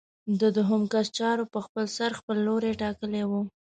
[0.39, 3.41] د دویم کس چارو په خپلسر خپل لوری ټاکلی وي.